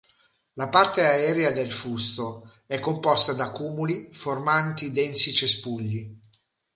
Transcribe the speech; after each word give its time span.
La 0.53 0.67
parte 0.67 1.05
aerea 1.05 1.51
del 1.51 1.71
fusto 1.71 2.53
è 2.65 2.79
composta 2.79 3.33
da 3.33 3.51
culmi 3.51 4.09
formanti 4.11 4.91
densi 4.91 5.31
cespugli. 5.31 6.19